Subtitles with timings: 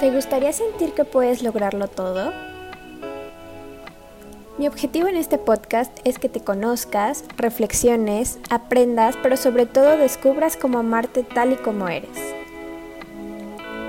[0.00, 2.32] ¿Te gustaría sentir que puedes lograrlo todo?
[4.56, 10.56] Mi objetivo en este podcast es que te conozcas, reflexiones, aprendas, pero sobre todo descubras
[10.56, 12.16] cómo amarte tal y como eres.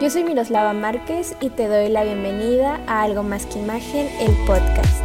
[0.02, 4.36] Yo soy Miroslava Márquez y te doy la bienvenida a Algo Más que Imagen, el
[4.48, 5.04] podcast.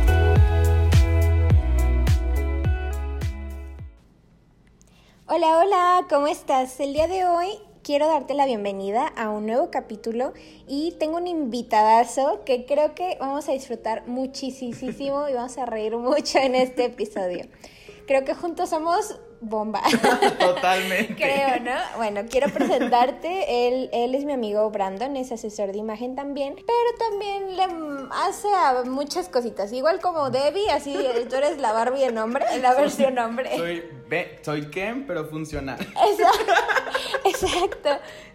[5.26, 6.80] Hola, hola, ¿cómo estás?
[6.80, 10.32] El día de hoy quiero darte la bienvenida a un nuevo capítulo
[10.66, 15.94] y tengo un invitadazo que creo que vamos a disfrutar muchísimo y vamos a reír
[15.98, 17.44] mucho en este episodio.
[18.06, 19.82] Creo que juntos somos bomba.
[20.38, 21.14] Totalmente.
[21.14, 21.76] Creo, ¿no?
[21.96, 23.68] Bueno, quiero presentarte.
[23.68, 27.64] Él, él es mi amigo Brandon, es asesor de imagen también, pero también le
[28.26, 29.72] hace muchas cositas.
[29.72, 30.96] Igual como Debbie, así
[31.28, 33.56] tú eres la Barbie en hombre, en la versión hombre.
[33.56, 33.84] Soy,
[34.42, 35.78] soy Ken, pero funcional.
[36.10, 36.52] Exacto.
[37.24, 37.90] Exacto.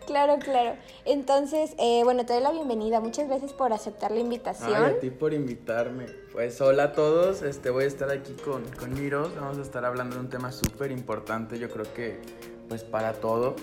[0.10, 0.76] Claro, claro.
[1.06, 3.00] Entonces, eh, bueno, te doy la bienvenida.
[3.00, 4.74] Muchas gracias por aceptar la invitación.
[4.74, 6.08] Ay, a ti por invitarme.
[6.32, 9.36] Pues hola a todos, este, voy a estar aquí con, con Miros.
[9.36, 12.20] Vamos a estar hablando de un tema súper importante, yo creo que
[12.68, 13.62] pues para todos.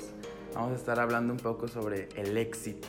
[0.54, 2.86] Vamos a estar hablando un poco sobre el éxito.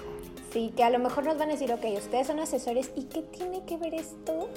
[0.54, 3.24] Sí, que a lo mejor nos van a decir, ok, ustedes son asesores, ¿y qué
[3.24, 4.50] tiene que ver esto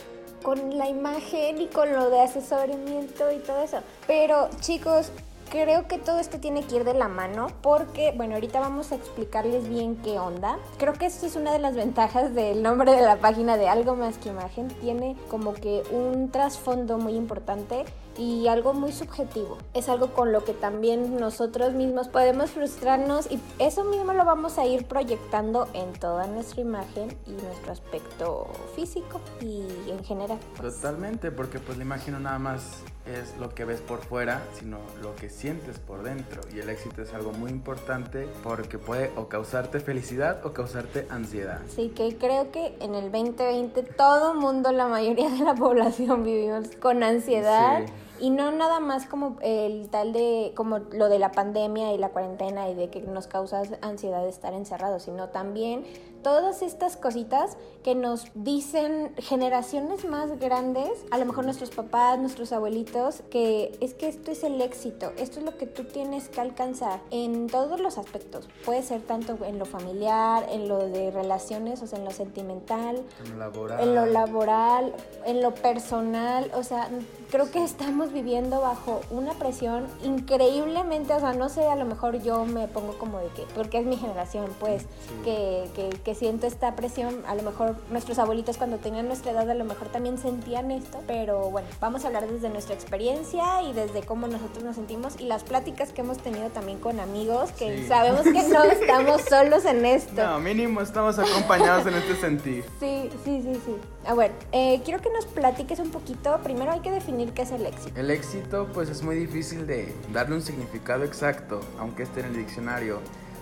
[0.43, 3.79] con la imagen y con lo de asesoramiento y todo eso?
[4.07, 5.11] Pero chicos,
[5.51, 8.95] Creo que todo esto tiene que ir de la mano porque, bueno, ahorita vamos a
[8.95, 10.59] explicarles bien qué onda.
[10.79, 13.97] Creo que esto es una de las ventajas del nombre de la página de Algo
[13.97, 14.69] Más que Imagen.
[14.81, 17.85] Tiene como que un trasfondo muy importante
[18.17, 19.59] y algo muy subjetivo.
[19.75, 24.57] Es algo con lo que también nosotros mismos podemos frustrarnos y eso mismo lo vamos
[24.57, 30.39] a ir proyectando en toda nuestra imagen y nuestro aspecto físico y en general.
[30.57, 30.77] Pues.
[30.77, 32.83] Totalmente, porque pues la imagen no nada más
[33.15, 36.41] es lo que ves por fuera, sino lo que sientes por dentro.
[36.55, 41.61] Y el éxito es algo muy importante porque puede o causarte felicidad o causarte ansiedad.
[41.69, 46.69] Sí, que creo que en el 2020 todo mundo, la mayoría de la población vivimos
[46.81, 47.87] con ansiedad.
[47.87, 51.99] Sí y no nada más como el tal de, como lo de la pandemia y
[51.99, 55.85] la cuarentena y de que nos causa ansiedad de estar encerrados, sino también
[56.23, 62.53] todas estas cositas que nos dicen generaciones más grandes, a lo mejor nuestros papás, nuestros
[62.53, 66.41] abuelitos, que es que esto es el éxito, esto es lo que tú tienes que
[66.41, 68.49] alcanzar en todos los aspectos.
[68.65, 73.03] Puede ser tanto en lo familiar, en lo de relaciones, o sea, en lo sentimental,
[73.25, 74.95] en lo laboral, en lo, laboral,
[75.25, 76.91] en lo personal, o sea,
[77.31, 82.21] creo que estamos viviendo bajo una presión increíblemente, o sea, no sé, a lo mejor
[82.23, 84.85] yo me pongo como de que, porque es mi generación, pues,
[85.25, 89.49] que, que, que siento esta presión, a lo mejor nuestros abuelitos cuando tenían nuestra edad
[89.49, 93.73] a lo mejor también sentían esto, pero bueno, vamos a hablar desde nuestra experiencia y
[93.73, 97.87] desde cómo nosotros nos sentimos y las pláticas que hemos tenido también con amigos, que
[97.87, 100.23] sabemos que no estamos solos en esto.
[100.23, 102.65] No, mínimo estamos acompañados en este sentido.
[102.81, 103.77] Sí, sí, sí, sí.
[104.07, 107.51] A ver, eh, quiero que nos platiques un poquito, primero hay que definir qué es
[107.51, 108.01] el éxito.
[108.01, 112.37] El éxito pues es muy difícil de darle un significado exacto, aunque esté en el
[112.37, 113.01] diccionario,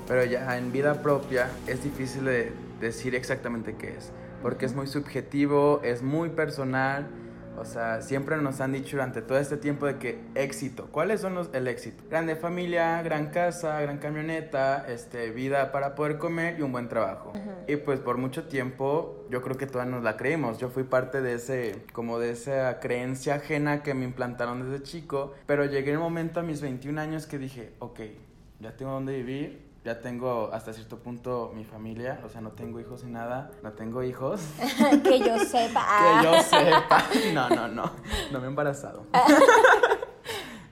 [0.08, 4.10] pero ya en vida propia es difícil de decir exactamente qué es,
[4.42, 7.06] porque es muy subjetivo, es muy personal.
[7.58, 10.86] O sea, siempre nos han dicho durante todo este tiempo de que éxito.
[10.92, 12.04] ¿Cuáles son los el éxito?
[12.08, 17.32] Grande familia, gran casa, gran camioneta, este, vida para poder comer y un buen trabajo.
[17.66, 20.58] Y pues por mucho tiempo yo creo que todas nos la creímos.
[20.58, 25.34] Yo fui parte de ese, como de esa creencia ajena que me implantaron desde chico.
[25.46, 28.00] Pero llegué el momento a mis 21 años que dije, ok,
[28.60, 32.78] ya tengo donde vivir, ya tengo hasta cierto punto mi familia, o sea, no tengo
[32.78, 34.43] hijos ni nada, no tengo hijos.
[35.03, 35.87] que yo sepa.
[36.21, 37.04] que yo sepa.
[37.32, 37.91] No, no, no,
[38.31, 39.06] no me he embarazado.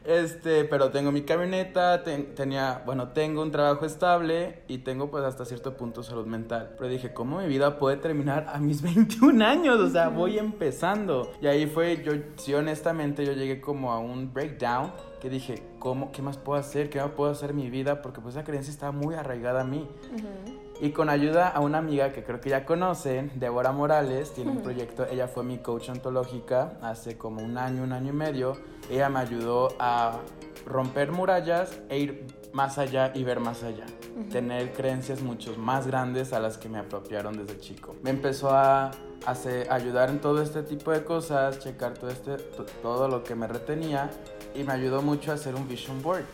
[0.07, 5.45] Este, pero tengo mi camioneta, tenía, bueno, tengo un trabajo estable y tengo pues hasta
[5.45, 6.77] cierto punto salud mental.
[6.79, 9.81] Pero dije, ¿cómo mi vida puede terminar a mis 21 años?
[9.81, 11.33] O sea, voy empezando.
[11.43, 16.13] Y ahí fue, yo, sí, honestamente, yo llegué como a un breakdown que dije, ¿cómo,
[16.13, 16.91] qué más puedo hacer?
[16.91, 18.03] ¿Qué más puedo hacer en mi vida?
[18.03, 19.89] Porque pues esa creencia estaba muy arraigada a mí.
[20.81, 24.63] Y con ayuda a una amiga que creo que ya conocen, Débora Morales, tiene un
[24.63, 28.53] proyecto, ella fue mi coach ontológica hace como un año, un año y medio.
[28.91, 30.21] Ella me ayudó a
[30.67, 33.87] romper murallas e ir más allá y ver más allá.
[34.31, 37.95] Tener creencias mucho más grandes a las que me apropiaron desde chico.
[38.03, 38.91] Me empezó a
[39.25, 42.37] hacer, ayudar en todo este tipo de cosas, checar todo, este,
[42.83, 44.11] todo lo que me retenía
[44.55, 46.25] y me ayudó mucho a hacer un vision board,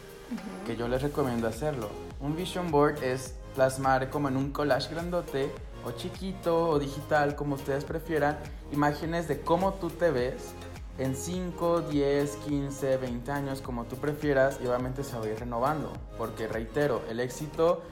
[0.66, 1.88] que yo les recomiendo hacerlo.
[2.20, 5.50] Un vision board es plasmar como en un collage grandote
[5.84, 8.38] o chiquito o digital, como ustedes prefieran,
[8.72, 10.54] imágenes de cómo tú te ves
[10.98, 15.38] en 5, 10, 15, 20 años, como tú prefieras, y obviamente se va a ir
[15.38, 17.82] renovando, porque reitero, el éxito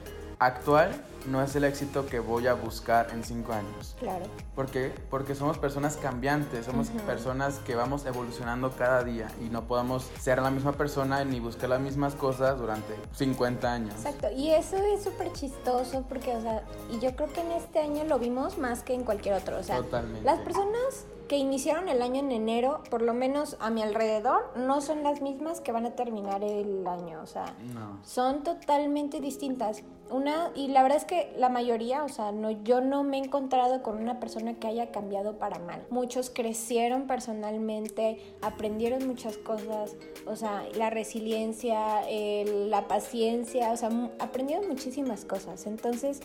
[0.41, 0.91] actual
[1.27, 3.95] no es el éxito que voy a buscar en cinco años.
[3.99, 4.25] Claro.
[4.55, 4.91] ¿Por qué?
[5.11, 10.41] Porque somos personas cambiantes, somos personas que vamos evolucionando cada día y no podemos ser
[10.41, 13.93] la misma persona ni buscar las mismas cosas durante 50 años.
[13.93, 17.77] Exacto, y eso es súper chistoso porque, o sea, y yo creo que en este
[17.77, 20.23] año lo vimos más que en cualquier otro, o sea, Totalmente.
[20.25, 24.81] las personas que iniciaron el año en enero, por lo menos a mi alrededor, no
[24.81, 27.99] son las mismas que van a terminar el año, o sea, No.
[28.03, 29.83] son totalmente distintas.
[30.11, 33.23] Una, y la verdad es que la mayoría, o sea, no, yo no me he
[33.23, 35.85] encontrado con una persona que haya cambiado para mal.
[35.89, 42.01] Muchos crecieron personalmente, aprendieron muchas cosas, o sea, la resiliencia,
[42.45, 45.65] la paciencia, o sea, aprendieron muchísimas cosas.
[45.65, 46.21] Entonces,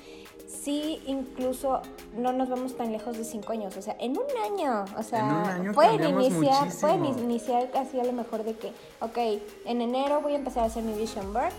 [0.46, 1.80] sí, incluso
[2.16, 5.54] no nos vamos tan lejos de cinco años, o sea, en un año, o sea,
[5.54, 6.80] año pueden iniciar, muchísimo.
[6.80, 9.18] pueden iniciar así a lo mejor de que, ok,
[9.64, 11.52] en enero voy a empezar a hacer mi vision board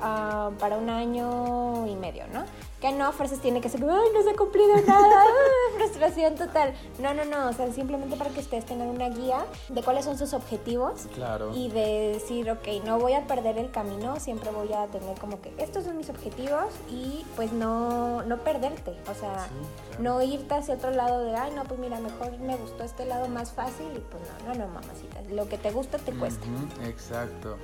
[0.00, 2.44] ah, para un año y medio, ¿no?
[2.80, 6.72] Que no, fuerzas tiene que ser, ay, no se ha cumplido nada, ah, frustración total.
[6.98, 10.16] No, no, no, o sea, simplemente para que ustedes tengan una guía de cuáles son
[10.16, 11.52] sus objetivos Claro.
[11.54, 15.40] y de decir, ok, no voy a perder el camino, siempre voy a tener como
[15.42, 19.54] que estos son mis objetivos y pues no, no perderte, o sea, Sí,
[19.88, 20.02] claro.
[20.02, 23.28] no irte hacia otro lado de, ay, no, pues mira, mejor me gustó este lado
[23.28, 26.46] más fácil y pues no, no, no, mamacita, lo que te gusta te cuesta.
[26.86, 27.56] Exacto.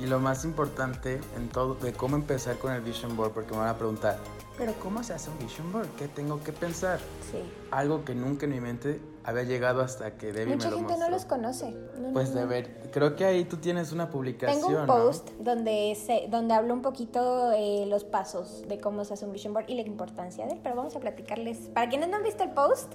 [0.00, 3.58] Y lo más importante en todo, de cómo empezar con el Vision Board, porque me
[3.58, 4.18] van a preguntar,
[4.58, 5.86] pero ¿cómo se hace un Vision Board?
[5.96, 6.98] ¿Qué tengo que pensar?
[7.30, 7.38] Sí.
[7.70, 10.92] Algo que nunca en mi mente había llegado hasta que Debbie Mucha me lo gente
[10.94, 11.08] mostró.
[11.08, 11.70] no los conoce.
[11.98, 15.30] No, Pues no, de ver, creo que ahí tú tienes una publicación, Tengo un post
[15.38, 19.52] donde se, donde hablo un poquito eh, los pasos de cómo se hace un vision
[19.52, 21.58] board y la importancia de él, pero vamos a platicarles.
[21.74, 22.94] Para quienes no han visto el post,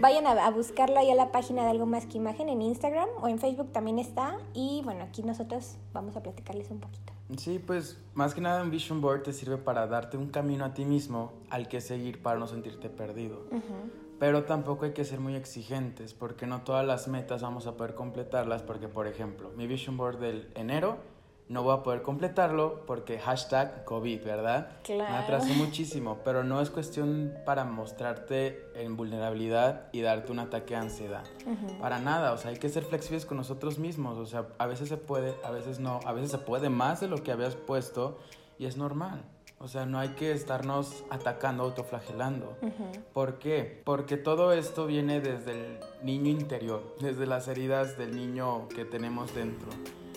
[0.00, 3.08] vayan a, a buscarlo ahí a la página de algo más que imagen en Instagram
[3.20, 4.38] o en Facebook también está.
[4.54, 7.12] Y bueno, aquí nosotros vamos a platicarles un poquito.
[7.36, 10.72] Sí, pues más que nada un Vision Board te sirve para darte un camino a
[10.72, 13.44] ti mismo al que seguir para no sentirte perdido.
[14.18, 17.94] Pero tampoco hay que ser muy exigentes porque no todas las metas vamos a poder
[17.94, 20.98] completarlas porque, por ejemplo, mi Vision Board del enero
[21.48, 24.68] no voy a poder completarlo porque hashtag COVID, ¿verdad?
[24.82, 25.10] Claro.
[25.10, 30.74] Me atrasé muchísimo, pero no es cuestión para mostrarte en vulnerabilidad y darte un ataque
[30.74, 31.24] de ansiedad.
[31.80, 34.88] Para nada, o sea, hay que ser flexibles con nosotros mismos, o sea, a veces
[34.88, 38.18] se puede, a veces no, a veces se puede más de lo que habías puesto
[38.58, 39.22] y es normal.
[39.60, 42.56] O sea, no hay que estarnos atacando, autoflagelando.
[43.12, 43.82] ¿Por qué?
[43.84, 49.34] Porque todo esto viene desde el niño interior, desde las heridas del niño que tenemos
[49.34, 49.68] dentro.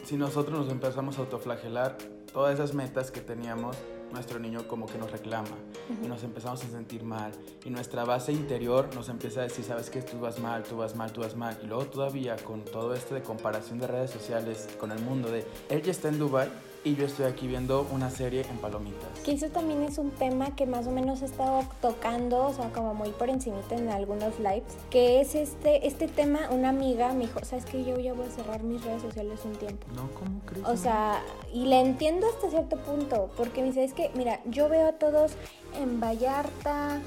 [0.04, 1.98] Si nosotros nos empezamos a autoflagelar,
[2.34, 3.78] todas esas metas que teníamos,
[4.12, 5.56] nuestro niño como que nos reclama
[6.04, 7.32] y nos empezamos a sentir mal.
[7.64, 10.96] Y nuestra base interior nos empieza a decir, sabes que tú vas mal, tú vas
[10.96, 11.58] mal, tú vas mal.
[11.64, 15.46] Y luego todavía con todo esto de comparación de redes sociales con el mundo de,
[15.70, 16.50] él ya está en Dubai
[16.84, 19.20] y yo estoy aquí viendo una serie en palomitas.
[19.24, 22.72] Que eso también es un tema que más o menos he estado tocando, o sea,
[22.72, 27.28] como muy por encimita en algunos lives, que es este, este tema, una amiga me
[27.28, 29.86] dijo, sabes que yo ya voy a cerrar mis redes sociales un tiempo.
[29.96, 30.66] No, ¿cómo crees?
[30.68, 31.22] O sea,
[31.54, 34.94] y la entiendo hasta cierto punto, porque me dice, es que, mira, yo veo a
[34.94, 35.34] todos
[35.80, 37.02] en Vallarta,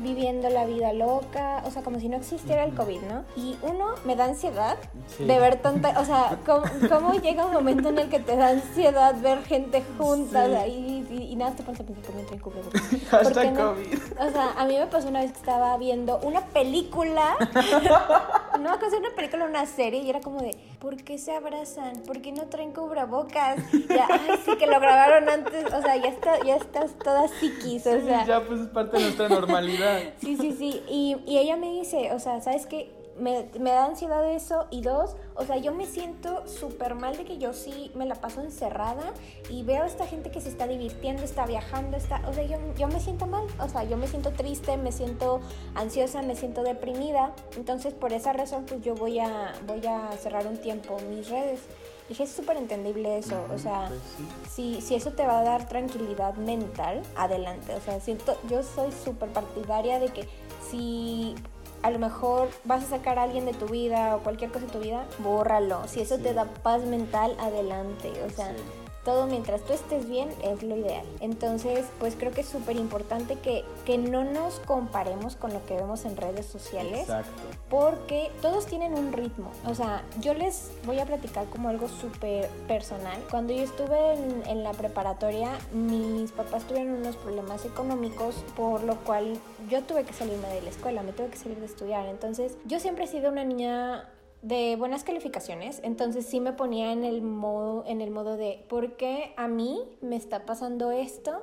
[0.00, 3.24] viviendo la vida loca, o sea, como si no existiera el COVID, ¿no?
[3.36, 4.76] Y uno, me da ansiedad
[5.16, 5.24] Sí.
[5.24, 8.48] de ver tanta, o sea, ¿cómo, cómo llega un momento en el que te da
[8.48, 10.54] ansiedad ver gente junta Sí.
[10.54, 12.82] ahí y, y nada, te pones a pensar, ¿por traen cubrebocas?
[12.90, 13.74] ¿Por qué Hashtag no?
[13.74, 13.98] COVID.
[14.20, 17.36] O sea, a mí me pasó una vez que estaba viendo una película,
[18.54, 22.02] no me acuerdo una película una serie, y era como de, ¿por qué se abrazan?
[22.06, 23.58] ¿Por qué no traen cubrebocas?
[23.88, 27.86] Ya, ay, sí, que lo grabaron antes, o sea, ya, está, ya estás toda psiquis,
[27.86, 28.24] o Sí, sea.
[28.24, 30.00] ya pues es parte de nuestra normalidad.
[30.20, 30.82] Sí, sí, sí.
[30.88, 32.90] Y, y ella me dice, o sea, ¿sabes qué?
[33.18, 34.66] Me, me da ansiedad eso.
[34.70, 38.14] Y dos, o sea, yo me siento súper mal de que yo sí me la
[38.16, 39.12] paso encerrada
[39.50, 42.22] y veo a esta gente que se está divirtiendo, está viajando, está...
[42.28, 43.46] O sea, yo, yo me siento mal.
[43.60, 45.40] O sea, yo me siento triste, me siento
[45.74, 47.32] ansiosa, me siento deprimida.
[47.56, 51.60] Entonces, por esa razón, pues yo voy a, voy a cerrar un tiempo mis redes.
[52.08, 53.36] Dije, es súper entendible eso.
[53.52, 54.76] O sea, Pues sí.
[54.76, 57.74] si, si eso te va a dar tranquilidad mental, adelante.
[57.74, 60.28] O sea, siento, yo soy súper partidaria de que
[60.70, 61.34] si
[61.82, 64.72] a lo mejor vas a sacar a alguien de tu vida o cualquier cosa de
[64.72, 65.86] tu vida, bórralo.
[65.88, 66.22] Si eso Sí.
[66.22, 68.12] te da paz mental, adelante.
[68.26, 68.62] O sea, Sí.
[69.06, 71.06] Todo mientras tú estés bien es lo ideal.
[71.20, 75.74] Entonces, pues creo que es súper importante que, que no nos comparemos con lo que
[75.74, 77.30] vemos en redes sociales Exacto.
[77.70, 79.52] porque todos tienen un ritmo.
[79.64, 83.16] O sea, yo les voy a platicar como algo súper personal.
[83.30, 88.96] Cuando yo estuve en, en la preparatoria, mis papás tuvieron unos problemas económicos, por lo
[88.96, 89.38] cual
[89.70, 92.06] yo tuve que salirme de la escuela, me tuve que salir de estudiar.
[92.06, 94.08] Entonces, yo siempre he sido una niña
[94.46, 98.96] de buenas calificaciones, entonces sí me ponía en el modo, en el modo de ¿por
[98.96, 101.42] qué a mí me está pasando esto?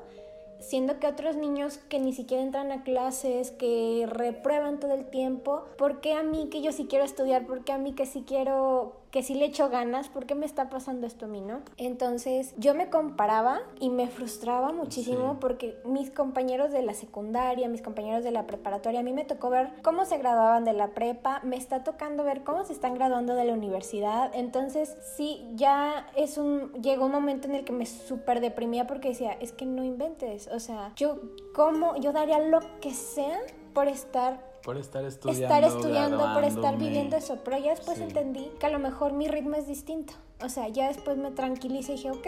[0.60, 5.66] siendo que otros niños que ni siquiera entran a clases, que reprueban todo el tiempo,
[5.78, 7.46] ¿por qué a mí que yo sí quiero estudiar?
[7.46, 10.48] ¿Por qué a mí que sí quiero que sí le echo ganas, ¿por qué me
[10.48, 11.62] está pasando esto a mí, no?
[11.78, 17.84] Entonces yo me comparaba y me frustraba muchísimo porque mis compañeros de la secundaria, mis
[17.84, 21.42] compañeros de la preparatoria, a mí me tocó ver cómo se graduaban de la prepa,
[21.44, 26.40] me está tocando ver cómo se están graduando de la universidad, entonces sí, ya es
[26.40, 29.84] un, llegó un momento en el que me súper deprimía porque decía, es que no
[29.84, 31.22] inventes, o sea, yo
[31.54, 33.42] como, yo daría lo que sea
[33.76, 35.44] por estar por estar estudiando.
[35.44, 37.38] Estar estudiando, por estar viviendo eso.
[37.44, 40.14] Pero ya después entendí que a lo mejor mi ritmo es distinto.
[40.42, 42.28] O sea, ya después me tranquilicé y dije, ok,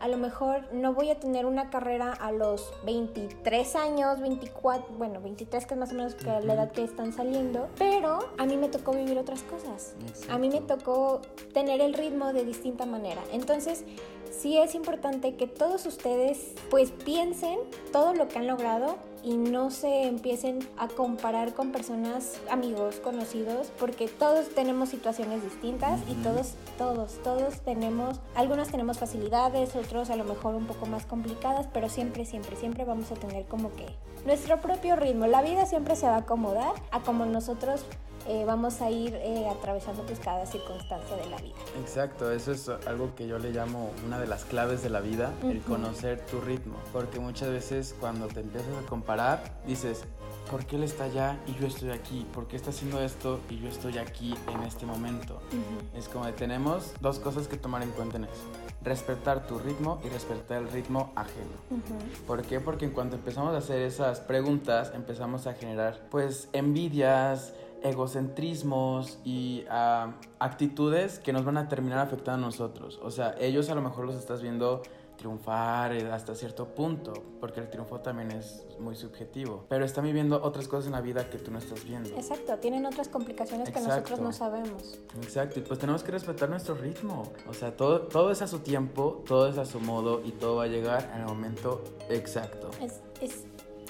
[0.00, 5.20] a lo mejor no voy a tener una carrera a los 23 años, 24, bueno,
[5.20, 8.68] 23 que es más o menos la edad que están saliendo, pero a mí me
[8.68, 9.94] tocó vivir otras cosas.
[10.28, 11.22] A mí me tocó
[11.54, 13.22] tener el ritmo de distinta manera.
[13.32, 13.84] Entonces,
[14.38, 17.58] sí es importante que todos ustedes pues piensen
[17.92, 23.72] todo lo que han logrado y no se empiecen a comparar con personas, amigos, conocidos,
[23.80, 30.16] porque todos tenemos situaciones distintas y todos, todos, todos tenemos, algunos tenemos facilidades, otros a
[30.16, 33.86] lo mejor un poco más complicadas, pero siempre, siempre, siempre vamos a tener como que
[34.24, 35.26] nuestro propio ritmo.
[35.26, 37.84] La vida siempre se va a acomodar a como nosotros
[38.28, 41.54] eh, vamos a ir eh, atravesando pues cada circunstancia de la vida.
[41.80, 45.32] Exacto, eso es algo que yo le llamo una de las claves de la vida,
[45.44, 50.04] el conocer tu ritmo, porque muchas veces cuando te empiezas a comparar dices,
[50.50, 52.26] ¿por qué él está allá y yo estoy aquí?
[52.32, 55.40] ¿Por qué está haciendo esto y yo estoy aquí en este momento?
[55.94, 58.42] Es como que tenemos dos cosas que tomar en cuenta en eso.
[58.82, 61.82] Respetar tu ritmo y respetar el ritmo ajeno.
[62.26, 62.60] ¿Por qué?
[62.60, 67.52] Porque en cuanto empezamos a hacer esas preguntas, empezamos a generar pues envidias,
[67.88, 73.00] egocentrismos y ah, actitudes que nos van a terminar afectando a nosotros.
[73.02, 74.82] O sea, ellos a lo mejor los estás viendo
[75.16, 80.42] triunfar eh, hasta cierto punto, porque el triunfo también es muy subjetivo, pero están viviendo
[80.42, 82.10] otras cosas en la vida que tú no estás viendo.
[82.10, 84.98] Exacto, tienen otras complicaciones que nosotros no sabemos.
[85.16, 88.60] Exacto, y pues tenemos que respetar nuestro ritmo, o sea, todo, todo es a su
[88.60, 92.70] tiempo, todo es a su modo y todo va a llegar en el momento exacto.
[92.80, 93.44] Es, es,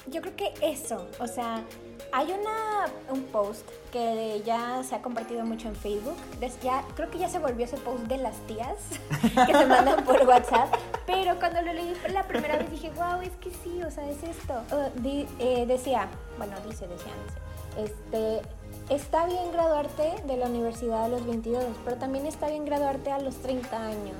[0.08, 1.64] yo creo que eso, o sea,
[2.12, 6.16] hay una, un post que ya se ha compartido mucho en Facebook.
[6.62, 8.76] Ya, creo que ya se volvió ese post de las tías
[9.46, 10.74] que se mandan por WhatsApp.
[11.06, 14.22] Pero cuando lo leí la primera vez dije, wow, es que sí, o sea, es
[14.22, 14.62] esto.
[14.72, 17.12] Uh, eh, decía, bueno, dice, decía,
[17.76, 18.42] este,
[18.88, 23.18] está bien graduarte de la universidad a los 22, pero también está bien graduarte a
[23.18, 24.16] los 30 años.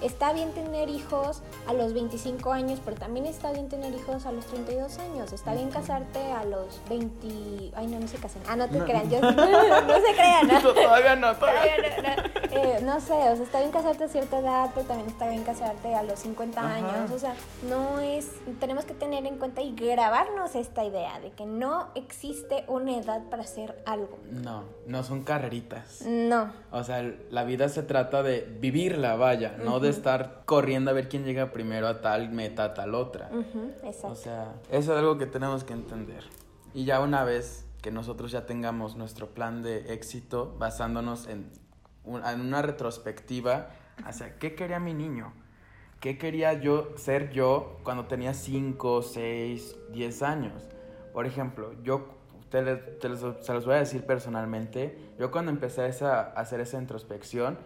[0.00, 4.32] Está bien tener hijos a los 25 años, pero también está bien tener hijos a
[4.32, 5.32] los 32 años.
[5.32, 7.72] Está bien casarte a los 20...
[7.76, 8.42] Ay, no, no se casen.
[8.48, 9.10] Ah, no te crean.
[9.10, 10.48] Yo, no, se crean.
[10.48, 10.60] ¿no?
[10.74, 12.36] todavía no, todavía no.
[12.52, 15.42] Eh, no sé, o sea, está bien casarte a cierta edad, pero también está bien
[15.44, 17.10] casarte a los 50 años.
[17.10, 17.34] O sea,
[17.68, 18.30] no es...
[18.60, 23.22] Tenemos que tener en cuenta y grabarnos esta idea de que no existe una edad
[23.28, 26.02] para hacer algo no, no son carreritas.
[26.06, 26.52] No.
[26.70, 31.08] O sea, la vida se trata de vivirla, vaya, no de estar corriendo a ver
[31.08, 33.30] quién llega primero a tal meta, a tal otra.
[33.82, 34.08] Exacto.
[34.08, 36.24] O sea, eso es algo que tenemos que entender.
[36.74, 41.50] Y ya una vez que nosotros ya tengamos nuestro plan de éxito basándonos en,
[42.04, 43.70] en una retrospectiva
[44.04, 45.32] hacia qué quería mi niño,
[46.00, 50.68] qué quería yo ser yo cuando tenía 5, 6, 10 años.
[51.12, 52.15] Por ejemplo, yo
[52.50, 54.98] se los voy a decir personalmente.
[55.18, 57.58] Yo cuando empecé a, hacer esa introspección,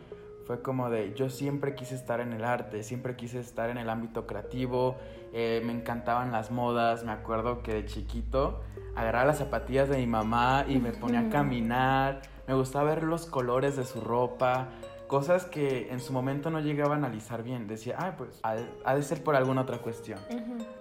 [0.47, 3.89] fue como de, yo siempre quise estar en el arte, siempre quise estar en el
[3.89, 4.97] ámbito creativo,
[5.33, 8.61] eh, me encantaban las modas, me acuerdo que de chiquito
[8.97, 13.27] agarraba las zapatillas de mi mamá y me ponía a caminar, me gustaba ver los
[13.27, 14.69] colores de su ropa,
[15.07, 19.03] cosas que en su momento no llegaba a analizar bien, decía, ay, pues ha, de
[19.03, 20.21] ser por alguna otra cuestión.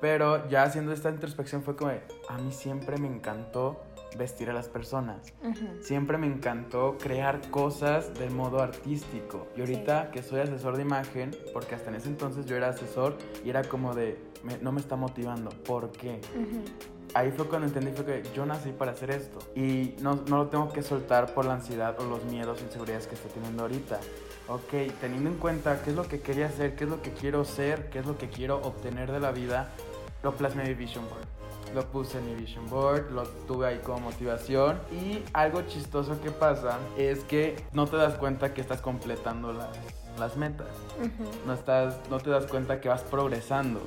[0.01, 3.82] Pero ya haciendo esta introspección fue como, de, a mí siempre me encantó
[4.18, 5.34] vestir a las personas.
[5.82, 9.48] Siempre me encantó crear cosas de modo artístico.
[9.56, 13.18] Y ahorita que soy asesor de imagen, porque hasta en ese entonces yo era asesor
[13.44, 14.20] y era como de,
[14.62, 15.50] no me está motivando.
[15.50, 16.22] ¿Por qué?
[17.13, 20.48] Ahí fue cuando entendí fue que yo nací para hacer esto y no, no lo
[20.48, 24.00] tengo que soltar por la ansiedad o los miedos, inseguridades que estoy teniendo ahorita.
[24.48, 27.46] Ok, teniendo en cuenta qué es lo que quería hacer, qué es lo que quiero
[27.46, 29.70] ser, qué es lo que quiero obtener de la vida,
[30.24, 31.38] lo plasmé en mi Vision Board
[31.73, 36.31] lo puse en mi vision board, lo tuve ahí como motivación y algo chistoso que
[36.31, 39.69] pasa es que no te das cuenta que estás completando las,
[40.19, 40.67] las metas.
[41.45, 43.81] no, estás, no te das cuenta que vas progresando,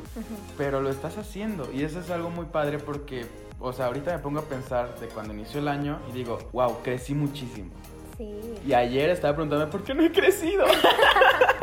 [0.56, 3.26] pero lo estás haciendo y eso es algo muy padre porque,
[3.60, 6.78] o sea, ahorita me pongo a pensar de cuando inició el año y digo, wow,
[6.82, 7.70] crecí muchísimo.
[8.16, 8.54] Sí.
[8.66, 10.64] Y ayer estaba preguntándome, ¿por qué no he crecido?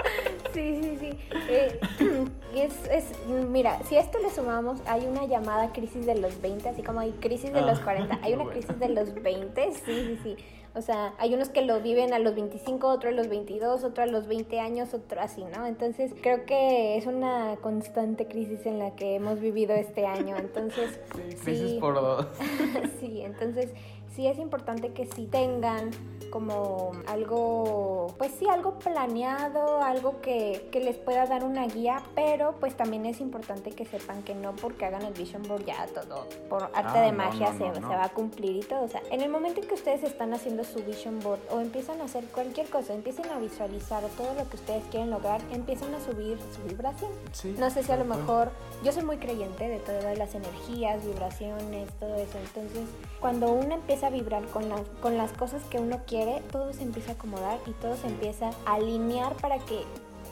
[0.53, 1.10] Sí, sí, sí.
[1.50, 1.79] Eh,
[2.56, 3.06] es, es,
[3.50, 7.00] mira, si a esto le sumamos, hay una llamada crisis de los 20, así como
[7.00, 8.60] hay crisis de los 40, Ah, hay una bueno.
[8.60, 10.36] crisis de los 20, sí, sí, sí.
[10.75, 14.03] O sea, hay unos que lo viven a los 25, otro a los 22, otro
[14.03, 15.65] a los 20 años, otro así, ¿no?
[15.65, 20.38] Entonces, creo que es una constante crisis en la que hemos vivido este año.
[20.38, 21.77] Entonces, Sí, crisis sí.
[21.82, 22.27] por dos.
[23.00, 23.72] sí, entonces
[24.16, 25.92] sí es importante que sí tengan
[26.32, 32.54] como algo, pues sí, algo planeado, algo que, que les pueda dar una guía, pero
[32.60, 36.28] pues también es importante que sepan que no porque hagan el vision board ya todo
[36.48, 37.89] por arte Ah, de no, magia no, se, no, se no.
[37.89, 38.84] va a cumplir y todo.
[38.84, 42.00] O sea, en el momento en que ustedes están haciendo su vision board o empiezan
[42.01, 46.00] a hacer cualquier cosa, empiecen a visualizar todo lo que ustedes quieren lograr, empiezan a
[46.00, 47.12] subir su vibración.
[47.32, 48.51] Sí, No sé si a lo mejor,
[48.84, 52.38] yo soy muy creyente de todas las energías, vibraciones, todo eso.
[52.38, 52.88] Entonces,
[53.20, 56.84] cuando uno empieza a vibrar con, las con las cosas que uno quiere, todo se
[56.84, 59.84] empieza a acomodar y todo se empieza a alinear para que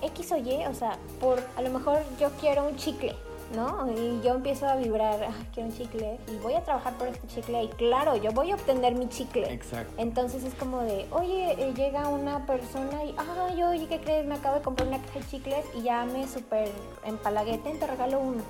[0.01, 3.15] X o Y, o sea, por a lo mejor yo quiero un chicle.
[3.55, 3.89] ¿No?
[3.89, 7.25] Y yo empiezo a vibrar, "Ah, quiero un chicle y voy a trabajar por este
[7.27, 9.49] chicle y claro, yo voy a obtener mi chicle.
[9.53, 9.93] Exacto.
[9.97, 14.25] Entonces es como de, oye, eh, llega una persona y, ay, oye, ¿qué crees?
[14.25, 16.67] Me acabo de comprar una caja de chicles y ya me súper
[17.05, 18.43] empalagué, ten, te regalo uno.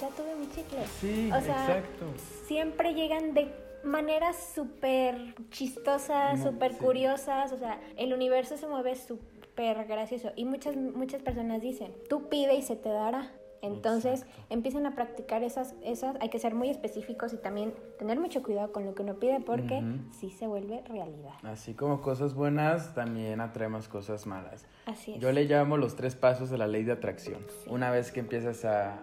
[0.00, 0.84] Ya tuve mi chicle.
[1.00, 2.06] Sí, O sea, exacto.
[2.48, 6.78] Siempre llegan de maneras súper chistosas, súper sí.
[6.78, 10.32] curiosas, o sea, el universo se mueve súper gracioso.
[10.36, 13.32] Y muchas, muchas personas dicen, tú pide y se te dará.
[13.62, 14.42] Entonces Exacto.
[14.48, 18.72] empiezan a practicar esas, esas, hay que ser muy específicos y también tener mucho cuidado
[18.72, 19.82] con lo que uno pide porque
[20.18, 21.34] sí se vuelve realidad.
[21.42, 24.64] Así como cosas buenas, también atraemos cosas malas.
[24.86, 25.20] Así es.
[25.20, 27.40] Yo le llamo los tres pasos de la ley de atracción.
[27.48, 27.68] Sí.
[27.70, 29.02] Una vez que empiezas a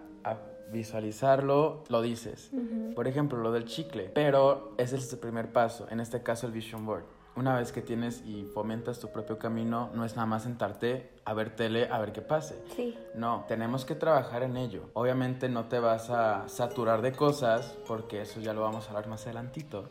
[0.72, 2.50] visualizarlo, lo dices.
[2.94, 4.10] Por ejemplo, lo del chicle.
[4.14, 7.04] Pero ese es el primer paso, en este caso el vision board.
[7.36, 11.34] Una vez que tienes y fomentas tu propio camino, no es nada más sentarte a
[11.34, 12.60] ver tele, a ver qué pase.
[12.74, 14.90] Sí, No, tenemos que trabajar en ello.
[14.94, 19.06] Obviamente no te vas a saturar de cosas, porque eso ya lo vamos a hablar
[19.06, 19.88] más adelantito.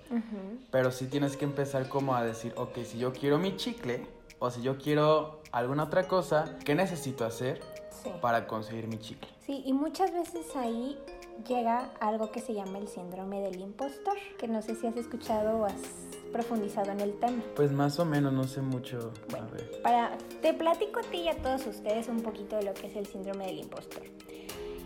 [0.71, 4.05] Pero sí tienes que empezar como a decir, ok, si yo quiero mi chicle
[4.39, 7.61] o si yo quiero alguna otra cosa, ¿qué necesito hacer
[8.03, 8.09] sí.
[8.21, 9.29] para conseguir mi chicle?
[9.45, 10.97] Sí, y muchas veces ahí
[11.47, 15.59] llega algo que se llama el síndrome del impostor, que no sé si has escuchado
[15.59, 15.81] o has
[16.31, 17.41] profundizado en el tema.
[17.55, 19.11] Pues más o menos, no sé mucho.
[19.29, 19.47] Bueno.
[19.47, 19.81] A ver.
[19.81, 22.95] Para, te platico a ti y a todos ustedes un poquito de lo que es
[22.95, 24.03] el síndrome del impostor.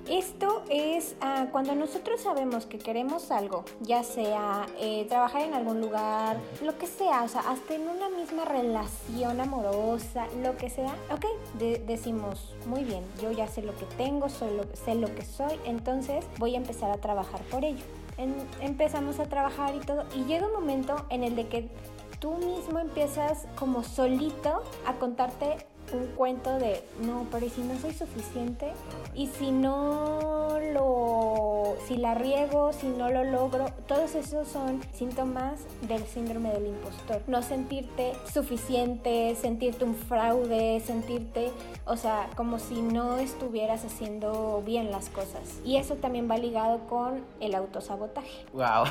[0.09, 5.79] Esto es ah, cuando nosotros sabemos que queremos algo, ya sea eh, trabajar en algún
[5.79, 10.93] lugar, lo que sea, o sea, hasta en una misma relación amorosa, lo que sea,
[11.13, 11.25] ok,
[11.59, 15.23] de- decimos, muy bien, yo ya sé lo que tengo, soy lo, sé lo que
[15.23, 17.83] soy, entonces voy a empezar a trabajar por ello.
[18.17, 21.69] En- empezamos a trabajar y todo, y llega un momento en el de que
[22.19, 27.77] tú mismo empiezas como solito a contarte un cuento de, no, pero ¿y si no
[27.79, 28.71] soy suficiente?
[29.13, 35.61] Y si no lo, si la riego, si no lo logro, todos esos son síntomas
[35.87, 37.21] del síndrome del impostor.
[37.27, 41.51] No sentirte suficiente, sentirte un fraude, sentirte,
[41.85, 45.59] o sea, como si no estuvieras haciendo bien las cosas.
[45.65, 48.45] Y eso también va ligado con el autosabotaje.
[48.53, 48.85] Wow.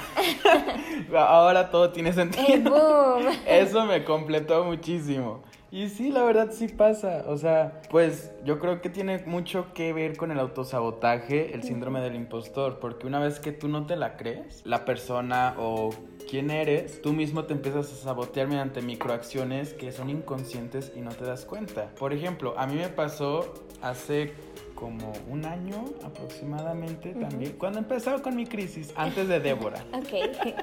[1.16, 2.70] Ahora todo tiene ¡Eh, sentido.
[2.70, 3.26] boom!
[3.46, 5.40] Eso me completó muchísimo.
[5.72, 7.24] Y sí, la verdad sí pasa.
[7.26, 12.00] O sea, pues yo creo que tiene mucho que ver con el autosabotaje, el síndrome
[12.00, 15.90] del impostor, porque una vez que tú no te la crees, la persona o
[16.28, 21.10] quién eres, tú mismo te empiezas a sabotear mediante microacciones que son inconscientes y no
[21.10, 21.90] te das cuenta.
[21.98, 24.32] Por ejemplo, a mí me pasó hace
[24.74, 29.84] como un año aproximadamente también, cuando empezaba con mi crisis, antes de Débora.
[29.92, 30.54] Ok.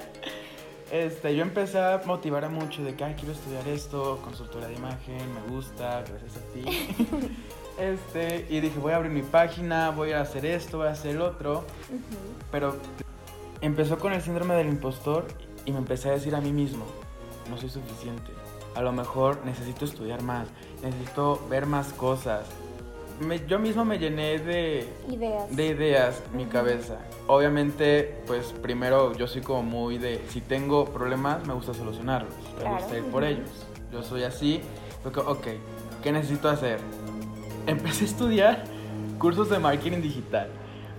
[0.90, 4.74] Este, yo empecé a motivar a mucho de que Ay, quiero estudiar esto, consultora de
[4.74, 6.64] imagen, me gusta, gracias a ti.
[7.78, 11.14] Este, y dije, voy a abrir mi página, voy a hacer esto, voy a hacer
[11.14, 11.62] el otro.
[12.50, 12.76] Pero
[13.60, 15.28] empezó con el síndrome del impostor
[15.64, 16.84] y me empecé a decir a mí mismo,
[17.48, 18.32] no soy suficiente.
[18.74, 20.48] A lo mejor necesito estudiar más,
[20.82, 22.46] necesito ver más cosas.
[23.20, 25.54] Me- yo mismo me llené de, Ideas.
[25.56, 26.98] de ideas mi cabeza.
[27.26, 32.60] Obviamente, pues primero yo soy como muy de, si tengo problemas, me gusta solucionarlos, me
[32.62, 32.76] Claro.
[32.76, 33.66] gusta ir por ellos.
[33.92, 34.60] Yo soy así,
[35.02, 35.46] porque, ok,
[36.02, 36.78] ¿qué necesito hacer?
[37.66, 38.64] Empecé a estudiar
[39.18, 40.48] cursos de marketing digital,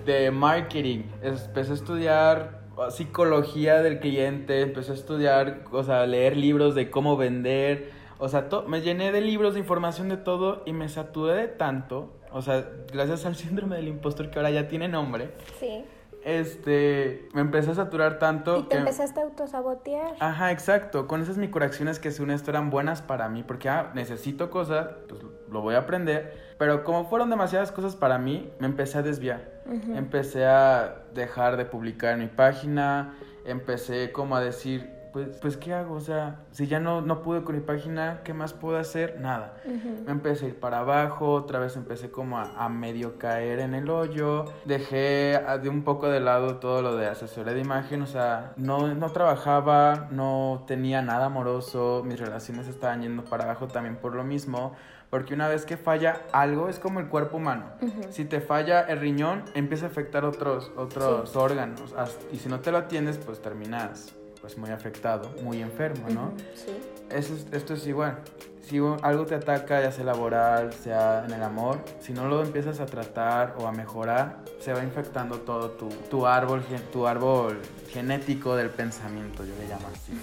[0.06, 6.36] de marketing, empecé a estudiar uh, psicología del cliente, empecé a estudiar, o sea, leer
[6.36, 10.62] libros de cómo vender, o sea, to- me llené de libros, de información de todo
[10.66, 14.68] y me saturé de tanto, o sea, gracias al síndrome del impostor que ahora ya
[14.68, 15.84] tiene nombre, Sí.
[16.24, 20.16] este, me empecé a saturar tanto Y te empezaste a autosabotear.
[20.20, 21.08] Ajá, exacto.
[21.08, 25.22] Con esas microacciones que según esto eran buenas para mí, porque ah, necesito cosas, pues
[25.50, 26.50] lo voy a aprender.
[26.58, 29.60] Pero como fueron demasiadas cosas para mí, me empecé a desviar.
[29.96, 33.14] Empecé a dejar de publicar en mi página,
[33.46, 35.96] empecé como a decir, pues, pues ¿qué hago?
[35.96, 39.20] O sea, si ya no, no pude con mi página, ¿qué más puedo hacer?
[39.20, 39.56] Nada.
[39.66, 43.90] Me empecé a ir para abajo, otra vez empecé como a, medio caer en el
[43.90, 48.54] hoyo, dejé de un poco de lado todo lo de asesoría de imagen, o sea,
[48.58, 54.16] no, no trabajaba, no tenía nada amoroso, mis relaciones estaban yendo para abajo también por
[54.16, 54.74] lo mismo.
[55.10, 57.66] Porque una vez que falla algo, es como el cuerpo humano.
[58.12, 61.96] Si te falla el riñón, empieza a afectar otros, otros órganos.
[62.32, 66.34] Y si no te lo atiendes, pues terminas pues muy afectado, muy enfermo, ¿no?
[66.56, 66.78] Sí.
[67.10, 68.20] Eso esto es igual.
[68.62, 72.80] Si algo te ataca, ya sea laboral, sea en el amor, si no lo empiezas
[72.80, 78.56] a tratar o a mejorar, se va infectando todo tu, tu árbol, tu árbol genético
[78.56, 80.14] del pensamiento, yo le llamo así.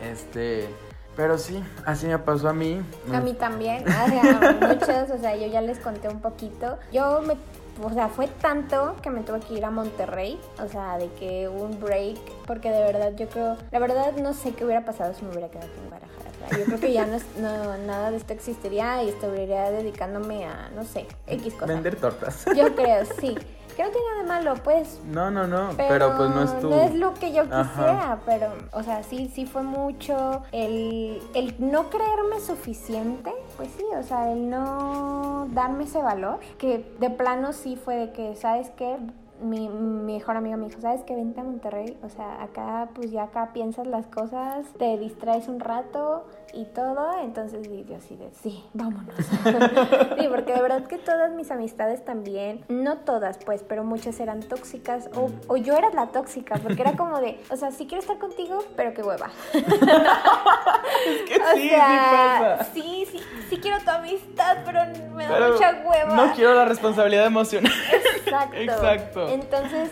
[0.10, 0.70] este,
[1.16, 2.80] pero sí, así me pasó a mí.
[3.12, 4.06] A mí también, a
[4.60, 6.78] muchos, o sea, yo ya les conté un poquito.
[6.92, 7.36] Yo me
[7.80, 11.48] o sea, fue tanto que me tuve que ir a Monterrey, o sea, de que
[11.48, 15.24] un break, porque de verdad yo creo, la verdad no sé qué hubiera pasado si
[15.24, 16.58] me hubiera quedado aquí en Guadalajara.
[16.58, 20.84] yo creo que ya no, no, nada de esto existiría y estaría dedicándome a, no
[20.84, 21.68] sé, X cosas.
[21.68, 22.44] Vender tortas.
[22.54, 23.36] Yo creo, sí.
[23.76, 25.00] Que no tiene nada de malo, pues.
[25.06, 26.70] No, no, no, pero, pues no es tu...
[26.70, 31.54] No es lo que yo quisiera, pero, o sea, sí, sí fue mucho el, el
[31.58, 37.52] no creerme suficiente, pues sí, o sea, el no darme ese valor, que de plano
[37.52, 38.96] sí fue de que, ¿sabes qué?
[39.42, 41.14] Mi, mejor amiga me dijo, ¿sabes qué?
[41.14, 41.96] Vente a Monterrey.
[42.02, 47.18] O sea, acá pues ya acá piensas las cosas, te distraes un rato y todo.
[47.22, 49.14] Entonces yo así de, sí, vámonos.
[50.18, 54.40] sí, porque de verdad que todas mis amistades también, no todas pues, pero muchas eran
[54.40, 55.08] tóxicas.
[55.14, 58.18] O, o yo era la tóxica, porque era como de, o sea, sí quiero estar
[58.18, 59.30] contigo, pero qué hueva.
[59.52, 59.62] es
[61.22, 62.64] que sí, sí pasa.
[62.72, 64.80] Sí, sí, sí quiero tu amistad, pero
[65.14, 66.14] me da mucha hueva.
[66.14, 67.72] No quiero la responsabilidad emocional.
[68.32, 68.56] Exacto.
[68.56, 69.28] Exacto.
[69.28, 69.90] Entonces,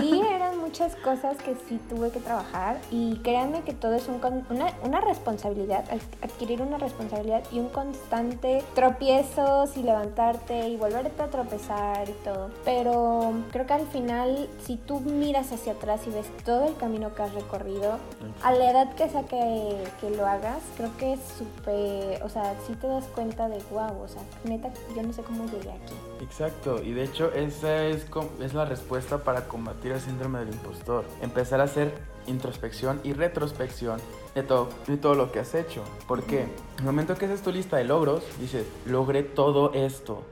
[0.00, 4.20] sí, eran muchas cosas que sí tuve que trabajar y créanme que todo es un,
[4.50, 5.84] una, una responsabilidad,
[6.22, 12.50] adquirir una responsabilidad y un constante tropiezos y levantarte y volverte a tropezar y todo.
[12.64, 17.14] Pero creo que al final, si tú miras hacia atrás y ves todo el camino
[17.14, 17.98] que has recorrido,
[18.42, 22.54] a la edad que sea que, que lo hagas, creo que es súper, o sea,
[22.66, 25.94] sí te das cuenta de, wow, o sea, neta, yo no sé cómo llegué aquí.
[26.24, 28.06] Exacto, y de hecho esa es,
[28.40, 31.04] es la respuesta para combatir el síndrome del impostor.
[31.20, 31.92] Empezar a hacer
[32.26, 34.00] introspección y retrospección
[34.34, 35.84] de todo, de todo lo que has hecho.
[36.08, 40.24] Porque en el momento que haces tu lista de logros, dices, logré todo esto.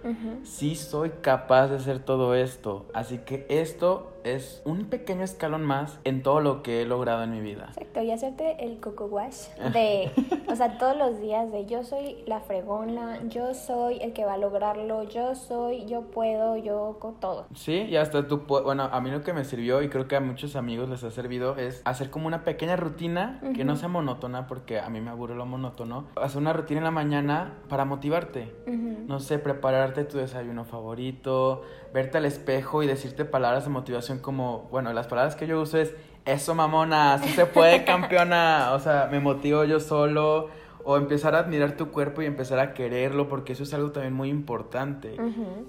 [0.44, 2.87] Sí soy capaz de hacer todo esto.
[2.94, 7.32] Así que esto es un pequeño escalón más en todo lo que he logrado en
[7.32, 7.66] mi vida.
[7.68, 10.11] Exacto, y hacerte el coco wash de,
[10.48, 14.35] o sea, todos los días de yo soy la fregona, yo soy el que va
[14.35, 17.46] a lograrlo, yo soy, yo puedo, yo con todo.
[17.54, 20.20] Sí, y hasta tú, bueno, a mí lo que me sirvió y creo que a
[20.20, 24.46] muchos amigos les ha servido es hacer como una pequeña rutina que no sea monótona
[24.46, 26.06] porque a mí me aburre lo monótono.
[26.16, 28.54] Hacer una rutina en la mañana para motivarte.
[28.66, 34.68] No sé, prepararte tu desayuno favorito, verte al espejo y decirte palabras de motivación como,
[34.70, 35.94] bueno, las palabras que yo uso es,
[36.25, 40.51] eso mamona, así se puede campeona, o sea, me motivo yo solo,
[40.85, 44.14] o empezar a admirar tu cuerpo y empezar a quererlo, porque eso es algo también
[44.14, 45.16] muy importante.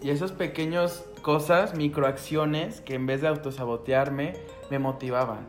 [0.02, 4.34] Y esas pequeñas cosas, microacciones, que en vez de autosabotearme,
[4.70, 5.48] me motivaban.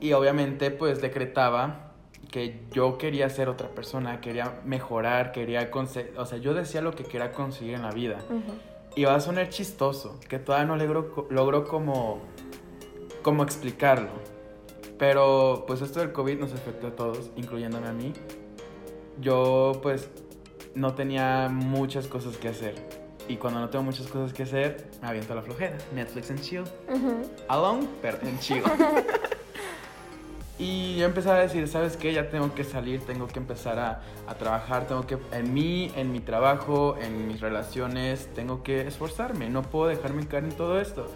[0.00, 1.90] Y obviamente, pues decretaba
[2.30, 6.92] que yo quería ser otra persona, quería mejorar, quería conseguir, o sea, yo decía lo
[6.92, 8.18] que quería conseguir en la vida.
[8.96, 12.20] Y va a sonar chistoso, que todavía no logro, logro como,
[13.22, 14.10] como explicarlo.
[14.98, 18.12] Pero pues esto del COVID nos afectó a todos, incluyéndome a mí.
[19.20, 20.10] Yo pues
[20.74, 22.74] no tenía muchas cosas que hacer.
[23.28, 25.78] Y cuando no tengo muchas cosas que hacer, me aviento a la flojera.
[25.94, 26.64] Netflix and chill.
[27.48, 28.62] Alone, pero en chill.
[30.60, 32.12] Y yo empecé a decir, ¿sabes qué?
[32.12, 36.12] Ya tengo que salir, tengo que empezar a, a, trabajar, tengo que, en mí, en
[36.12, 41.06] mi trabajo, en mis relaciones, tengo que esforzarme, no puedo dejarme caer en todo esto.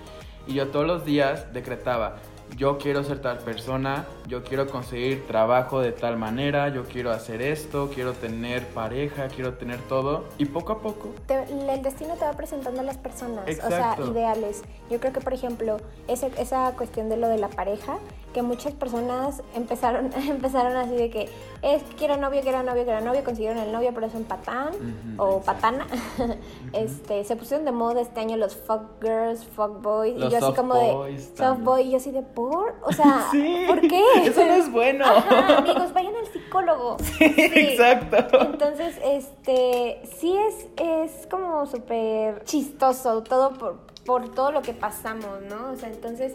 [0.47, 2.17] Y yo todos los días decretaba,
[2.57, 7.43] yo quiero ser tal persona, yo quiero conseguir trabajo de tal manera, yo quiero hacer
[7.43, 10.25] esto, quiero tener pareja, quiero tener todo.
[10.39, 11.11] Y poco a poco...
[11.29, 14.63] el destino te va presentando a las personas, o sea, ideales.
[14.91, 15.79] Yo creo que, por ejemplo,
[16.09, 17.99] ese, esa cuestión de lo de la pareja
[18.35, 21.31] que muchas personas empezaron, empezaron así de que
[21.63, 24.73] es que quiero novio, quiero novio, quiero novio, consiguieron el novio, pero es un patán
[25.17, 25.87] o patana.
[26.75, 30.53] este, se pusieron de moda este año los fuck girls, fuck boys, y yo así
[30.55, 31.65] como de soft también.
[31.65, 34.03] boy, y yo así de por, o sea, Sí, ¿por qué?
[34.25, 35.07] Eso no es bueno.
[35.07, 36.97] Ajá, amigos, vayan al psicólogo.
[37.01, 37.25] Sí.
[37.25, 38.41] Exacto.
[38.41, 45.41] Entonces, este, sí es, es como súper chistoso todo por, por todo lo que pasamos,
[45.49, 45.71] ¿no?
[45.73, 46.35] O sea, entonces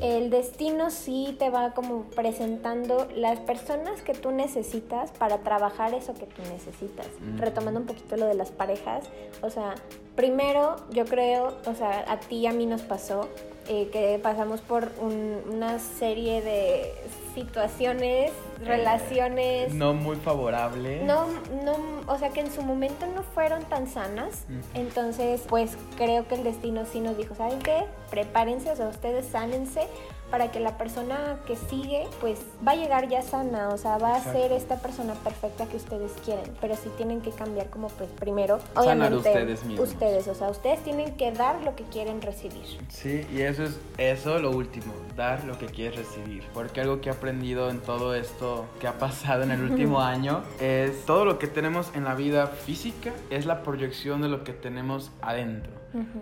[0.00, 6.14] el destino sí te va como presentando las personas que tú necesitas para trabajar eso
[6.14, 7.06] que tú necesitas.
[7.06, 7.36] Ujú.
[7.38, 9.04] Retomando un poquito lo de las parejas,
[9.42, 9.74] o sea,
[10.16, 13.28] primero yo creo, o sea, a ti y a mí nos pasó
[13.68, 16.92] eh, que pasamos por un- una serie de
[17.34, 18.32] situaciones,
[18.64, 19.74] relaciones.
[19.74, 21.02] No muy favorable.
[21.04, 21.26] No,
[21.64, 24.44] no, o sea que en su momento no fueron tan sanas.
[24.74, 27.84] Entonces, pues creo que el destino sí nos dijo, ¿saben qué?
[28.10, 29.86] Prepárense, o sea, ustedes sánense
[30.30, 34.14] para que la persona que sigue, pues va a llegar ya sana, o sea, va
[34.14, 34.38] a Exacto.
[34.38, 36.44] ser esta persona perfecta que ustedes quieren.
[36.60, 39.88] Pero sí tienen que cambiar como pues primero, Sanar obviamente, ustedes mismos.
[39.88, 42.64] ustedes, o sea, ustedes tienen que dar lo que quieren recibir.
[42.88, 46.44] Sí, y eso es eso lo último, dar lo que quieres recibir.
[46.54, 50.42] Porque algo que he aprendido en todo esto que ha pasado en el último año
[50.60, 54.52] es todo lo que tenemos en la vida física es la proyección de lo que
[54.52, 55.72] tenemos adentro.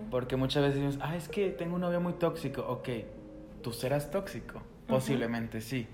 [0.09, 2.63] Porque muchas veces decimos, ah, es que tengo un novio muy tóxico.
[2.67, 2.89] Ok,
[3.61, 4.61] tú serás tóxico.
[4.87, 5.87] Posiblemente sí.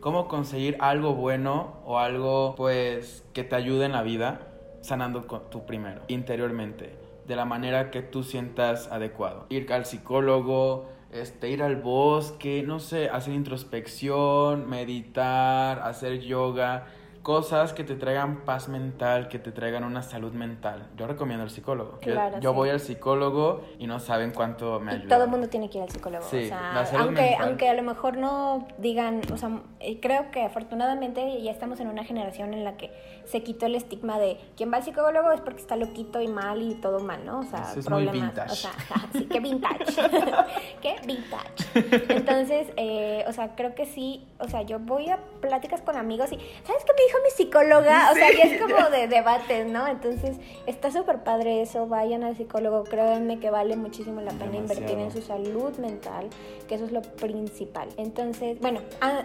[0.00, 4.48] ¿Cómo conseguir algo bueno o algo pues que te ayude en la vida
[4.82, 6.94] sanando con- tú primero, interiormente,
[7.26, 9.46] de la manera que tú sientas adecuado?
[9.48, 16.86] Ir al psicólogo, este, ir al bosque, no sé, hacer introspección, meditar, hacer yoga,
[17.22, 20.88] cosas que te traigan paz mental, que te traigan una salud mental.
[20.96, 21.98] Yo recomiendo el psicólogo.
[22.02, 22.56] Yo- Claro, yo sí.
[22.56, 25.14] voy al psicólogo y no saben cuánto me Y ayuda.
[25.14, 26.24] todo el mundo tiene que ir al psicólogo.
[26.28, 27.48] Sí, o sea, aunque, mental.
[27.48, 31.88] aunque a lo mejor no digan, o sea, eh, creo que afortunadamente ya estamos en
[31.88, 32.90] una generación en la que
[33.24, 36.60] se quitó el estigma de quien va al psicólogo es porque está loquito y mal
[36.60, 37.38] y todo mal, ¿no?
[37.40, 38.30] O sea, Eso es muy problemas.
[38.34, 38.52] vintage.
[38.52, 38.72] O sea,
[39.12, 39.84] sí, qué vintage.
[40.82, 41.52] qué vintage.
[42.14, 46.32] Entonces, eh, o sea, creo que sí, o sea, yo voy a pláticas con amigos
[46.32, 48.10] y, ¿sabes qué me dijo mi psicóloga?
[48.10, 49.86] O sea, ya es como de debates, ¿no?
[49.86, 54.98] Entonces, está súper padre eso, vayan al psicólogo, créanme que vale muchísimo la pena invertir
[54.98, 56.28] en su salud mental,
[56.68, 57.88] que eso es lo principal.
[57.96, 59.22] Entonces, bueno, ah,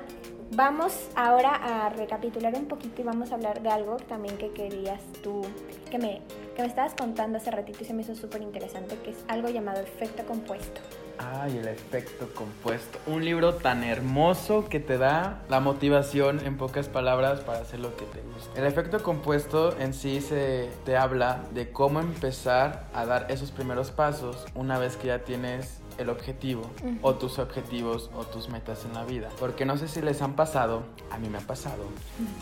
[0.51, 5.01] vamos ahora a recapitular un poquito y vamos a hablar de algo también que querías
[5.23, 5.41] tú,
[5.89, 6.21] que me,
[6.55, 9.49] que me estabas contando hace ratito y se me hizo súper interesante, que es algo
[9.49, 10.81] llamado efecto compuesto.
[11.19, 12.99] Ay, el efecto compuesto.
[13.07, 17.95] Un libro tan hermoso que te da la motivación en pocas palabras para hacer lo
[17.95, 18.59] que te gusta.
[18.59, 23.91] El efecto compuesto en sí se te habla de cómo empezar a dar esos primeros
[23.91, 26.97] pasos una vez que ya tienes el objetivo Ujú.
[27.01, 29.29] o tus objetivos o tus metas en la vida.
[29.39, 31.83] Porque no sé si les han pasado, a mí me ha pasado,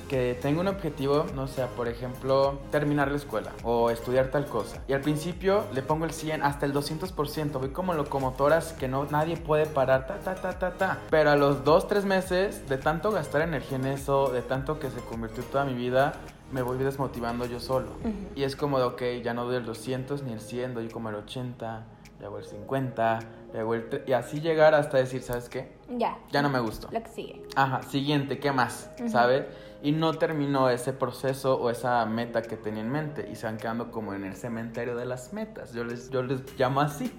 [0.09, 4.81] que tengo un objetivo, no sé, por ejemplo, terminar la escuela o estudiar tal cosa.
[4.87, 9.05] Y al principio le pongo el 100 hasta el 200%, voy como locomotoras que no
[9.05, 10.99] nadie puede parar, ta ta ta ta ta.
[11.09, 14.89] Pero a los 2 3 meses de tanto gastar energía en eso, de tanto que
[14.89, 16.13] se convirtió toda mi vida,
[16.51, 17.87] me voy desmotivando yo solo.
[18.03, 18.13] Ujú.
[18.35, 21.09] Y es como de, ok, ya no doy el 200 ni el 100, doy como
[21.09, 21.83] el 80,
[22.19, 23.19] luego el 50,
[23.54, 23.89] luego el...
[23.89, 25.73] tre- Y así llegar hasta decir, ¿sabes qué?
[25.89, 26.17] Ya.
[26.32, 26.89] Ya no me gustó.
[26.91, 27.43] Lo que sigue.
[27.56, 28.89] Ajá, siguiente, ¿qué más?
[29.08, 29.45] ¿Sabes?
[29.84, 33.58] Y no terminó ese proceso o esa meta que tenía en mente y se van
[33.58, 35.73] quedando como en el cementerio de las metas.
[35.73, 37.13] Yo les, yo les llamo así.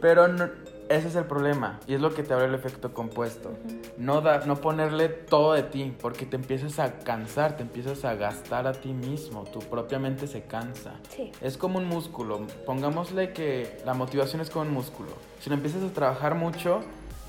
[0.00, 0.48] Pero no-
[0.94, 3.52] ese es el problema y es lo que te abre el efecto compuesto.
[3.96, 8.14] No, da, no ponerle todo de ti porque te empiezas a cansar, te empiezas a
[8.14, 9.44] gastar a ti mismo.
[9.44, 10.94] Tu propia mente se cansa.
[11.14, 11.32] Sí.
[11.40, 12.46] Es como un músculo.
[12.66, 15.10] Pongámosle que la motivación es como un músculo.
[15.40, 16.80] Si lo empiezas a trabajar mucho,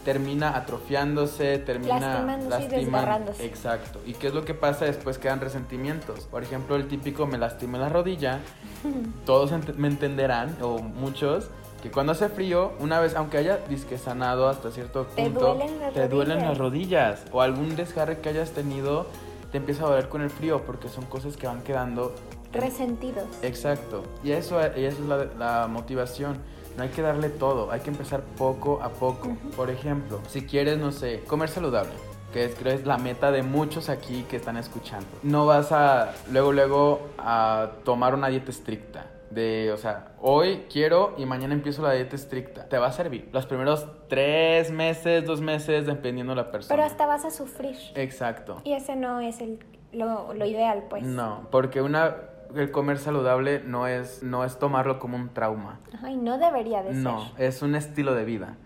[0.05, 3.45] termina atrofiándose, termina Lastimándose y desgarrándose.
[3.45, 3.99] Exacto.
[4.05, 5.17] ¿Y qué es lo que pasa después?
[5.17, 6.21] Quedan resentimientos.
[6.25, 8.39] Por ejemplo, el típico me lastimé la rodilla.
[9.25, 11.49] Todos ent- me entenderán, o muchos,
[11.83, 15.79] que cuando hace frío, una vez, aunque haya disque sanado hasta cierto Te punto, duelen
[15.81, 17.25] las te duelen las rodillas.
[17.33, 19.05] O algún desgarre que hayas tenido,
[19.51, 22.15] te empieza a doler con el frío, porque son cosas que van quedando
[22.53, 23.25] en- Resentidos.
[23.41, 24.03] Exacto.
[24.23, 25.25] Y eso, y eso es la,
[25.61, 26.37] la motivación.
[26.77, 29.35] No hay que darle todo, hay que empezar poco a poco.
[29.57, 31.91] Por ejemplo, si quieres, no sé, comer saludable,
[32.31, 35.05] que es, creo es la meta de muchos aquí que están escuchando.
[35.21, 39.07] No vas a luego, luego a tomar una dieta estricta.
[39.33, 42.67] De, o sea, hoy quiero y mañana empiezo la dieta estricta.
[42.69, 43.29] Te va a servir.
[43.31, 46.75] Los primeros tres meses, dos meses, dependiendo de la persona.
[46.75, 47.75] Pero hasta vas a sufrir.
[47.95, 48.61] Exacto.
[48.63, 49.59] Y ese no es el,
[49.91, 51.03] lo, lo ideal, pues.
[51.03, 52.15] No, porque una
[52.55, 55.79] el comer saludable no es, no es tomarlo como un trauma.
[56.01, 57.01] Ay, no debería de ser.
[57.01, 58.57] No, es un estilo de vida.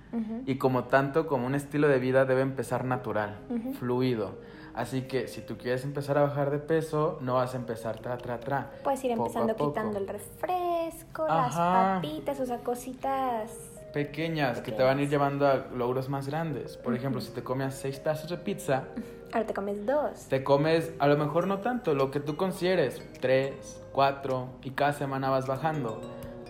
[0.47, 3.37] Y como tanto, como un estilo de vida debe empezar natural,
[3.77, 4.39] fluido.
[4.77, 8.15] Así que si tú quieres empezar a bajar de peso, no vas a empezar tra,
[8.19, 8.69] tra, tra.
[8.83, 11.41] Puedes ir empezando quitando el refresco, Ajá.
[11.47, 13.49] las papitas, o sea, cositas.
[13.91, 16.77] Pequeñas, que te van a ir llevando a logros más grandes.
[16.77, 18.83] Por ejemplo, si te comes seis pedazos de pizza,
[19.33, 20.27] Ahora te comes dos.
[20.29, 24.93] te comes a lo mejor no tanto, lo que tú consideres, tres, cuatro, y cada
[24.93, 25.99] semana vas bajando.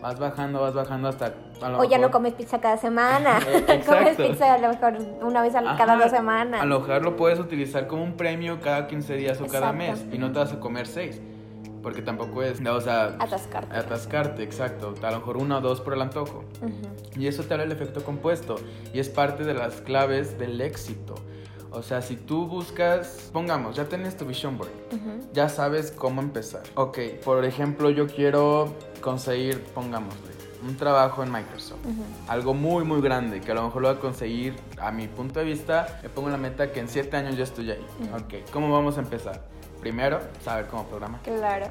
[0.01, 1.33] Vas bajando, vas bajando hasta...
[1.61, 3.39] A lo O ya no mejor- comes pizza cada semana.
[3.47, 6.61] Eh, comes pizza a lo mejor una vez a Ajá, cada dos semanas.
[6.61, 9.77] A lo mejor lo puedes utilizar como un premio cada 15 días o cada Exacto.
[10.05, 11.19] mes y no te vas a comer seis.
[11.81, 13.75] Porque tampoco es, o sea, Atascarte.
[13.75, 14.93] atascarte, exacto.
[15.01, 16.43] A lo mejor uno o dos por el antojo.
[16.61, 17.19] Ujú.
[17.19, 18.55] Y eso te habla del efecto compuesto.
[18.93, 21.15] Y es parte de las claves del éxito.
[21.77, 24.71] O sea, si tú buscas, pongamos, ya tienes tu vision board.
[25.33, 26.63] Ya sabes cómo empezar.
[26.73, 30.31] Ok, por ejemplo, yo quiero conseguir, pongámosle,
[30.67, 31.79] un trabajo en Microsoft.
[32.27, 35.39] Algo muy, muy grande, que a lo mejor lo voy a conseguir, a mi punto
[35.39, 37.85] de vista, me pongo la meta que en 7 años yo estoy ahí.
[38.15, 39.43] Ok, ¿cómo vamos a empezar?
[39.79, 41.21] Primero, saber cómo programar.
[41.21, 41.67] Claro.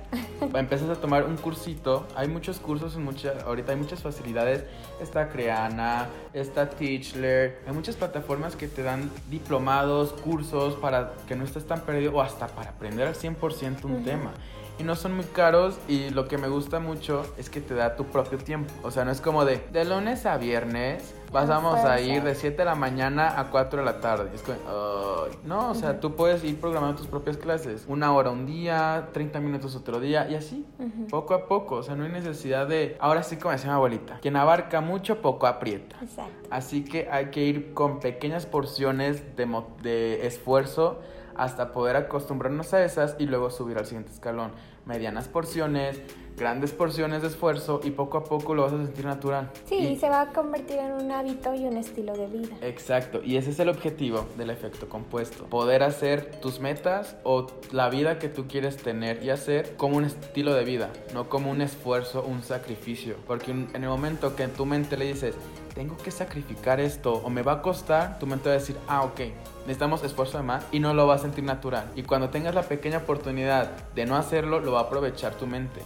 [0.55, 2.07] Empiezas a tomar un cursito.
[2.15, 4.65] Hay muchos cursos, en mucha, ahorita hay muchas facilidades.
[5.01, 7.61] Está Creana, está Teachler.
[7.67, 12.21] Hay muchas plataformas que te dan diplomados, cursos para que no estés tan perdido o
[12.21, 14.33] hasta para aprender al 100% un tema.
[14.79, 17.97] Y no son muy caros y lo que me gusta mucho es que te da
[17.97, 18.73] tu propio tiempo.
[18.83, 22.59] O sea, no es como de de lunes a viernes pasamos a ir de 7
[22.59, 24.31] de la mañana a 4 de la tarde.
[24.35, 25.37] Es "Ay".
[25.45, 26.01] no, o sea, Ujú.
[26.01, 27.85] tú puedes ir programando tus propias clases.
[27.89, 30.67] Una hora un día, 30 minutos otro día y así.
[31.11, 34.19] Poco a poco, o sea, no hay necesidad de, ahora sí como decía mi abuelita,
[34.21, 35.97] quien abarca mucho, poco aprieta.
[36.03, 36.49] Exacto.
[36.51, 41.01] Así que hay que ir con pequeñas porciones de, mo- de esfuerzo
[41.37, 44.53] hasta poder acostumbrarnos a esas y luego subir al siguiente escalón.
[44.87, 46.01] Medianas porciones,
[46.37, 49.51] grandes porciones de esfuerzo y poco a poco lo vas a sentir natural.
[49.65, 52.57] Sí, Y- se va a convertir en un hábito y un estilo de vida.
[52.63, 55.45] Exacto, y ese es el objetivo del efecto compuesto.
[55.47, 60.05] Poder hacer tus metas o la vida que tú quieres tener y hacer como un
[60.05, 63.17] estilo de vida, no como un esfuerzo, un sacrificio.
[63.27, 65.35] Porque en el momento que en tu mente le dices,
[65.77, 69.03] tengo que sacrificar esto o me va a costar, tu mente va a decir, ah,
[69.03, 69.21] ok,
[69.67, 71.85] necesitamos esfuerzo de más y no lo va a sentir natural.
[71.95, 75.83] Y cuando tengas la pequeña oportunidad de no hacerlo, lo va a aprovechar tu mente.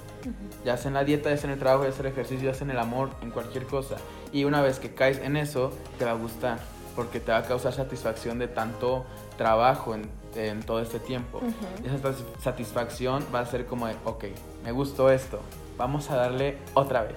[0.64, 2.48] Ya sea en la dieta, ya sea en el trabajo, ya sea en el ejercicio,
[2.50, 3.96] ya sea en el amor, en cualquier cosa.
[4.32, 6.60] Y una vez que caes en eso, te va a gustar,
[6.94, 9.04] porque te va a causar satisfacción de tanto
[9.36, 11.40] trabajo en, en todo este tiempo.
[11.84, 14.26] Esa satis- satisfacción va a ser como de, ok,
[14.62, 15.40] me gustó esto,
[15.76, 17.16] vamos a darle otra vez.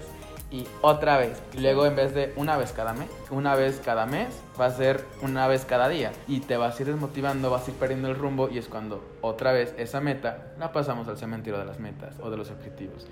[0.54, 1.42] Y otra vez.
[1.54, 4.70] Y luego en vez de una vez cada mes, una vez cada mes, va a
[4.70, 6.12] ser una vez cada día.
[6.28, 9.04] Y te vas a ir desmotivando, vas a ir perdiendo el rumbo y es cuando
[9.22, 13.08] otra vez esa meta la pasamos al cementerio de las metas o de los objetivos.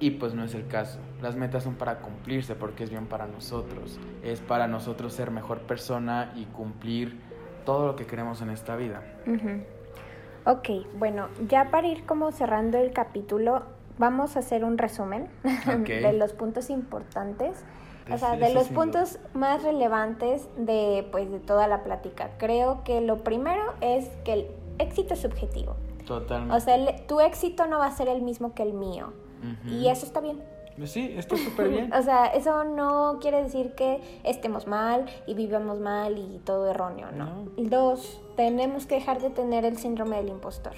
[0.00, 0.98] Y pues no es el caso.
[1.20, 4.00] Las metas son para cumplirse porque es bien para nosotros.
[4.24, 7.20] Es para nosotros ser mejor persona y cumplir
[7.64, 9.00] todo lo que queremos en esta vida.
[9.28, 9.62] Ujú.
[10.44, 13.62] Ok, bueno, ya para ir como cerrando el capítulo,
[13.98, 15.28] vamos a hacer un resumen
[15.86, 17.64] de los puntos importantes.
[18.12, 22.30] O sea, de los puntos más relevantes de, pues, de toda la plática.
[22.36, 24.46] Creo que lo primero es que el
[24.78, 25.76] éxito es subjetivo.
[26.04, 26.54] Totalmente.
[26.56, 29.12] O sea, el- tu éxito no va a ser el mismo que el mío.
[29.66, 30.42] Y eso está bien.
[30.84, 31.92] Sí, está súper bien.
[31.98, 37.12] O sea, eso no quiere decir que estemos mal y vivamos mal y todo erróneo,
[37.12, 37.44] ¿no?
[37.56, 40.72] Dos, tenemos que dejar de tener el síndrome del impostor.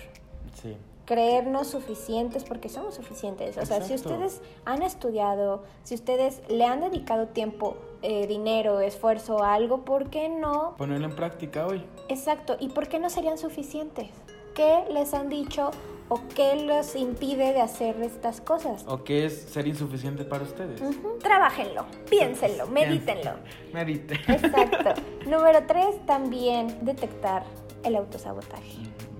[0.54, 0.76] Sí.
[1.04, 3.58] Creernos suficientes porque somos suficientes.
[3.58, 9.42] O sea, si ustedes han estudiado, si ustedes le han dedicado tiempo, eh, dinero, esfuerzo
[9.42, 10.74] a algo, ¿por qué no?
[10.76, 11.84] Ponerlo en práctica hoy.
[12.08, 12.56] Exacto.
[12.58, 14.08] ¿Y por qué no serían suficientes?
[14.54, 15.70] ¿Qué les han dicho
[16.08, 18.84] o qué los impide de hacer estas cosas?
[18.86, 20.80] ¿O qué es ser insuficiente para ustedes?
[20.80, 21.18] Ujú.
[21.18, 23.32] Trabájenlo, piénsenlo, medítenlo.
[23.74, 25.00] Exacto.
[25.26, 27.44] Número tres, también detectar
[27.82, 28.78] el autosabotaje.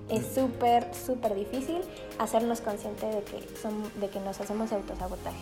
[0.09, 1.81] Es súper, súper difícil
[2.19, 5.37] hacernos conscientes de que, son, de que nos hacemos autosabotaje.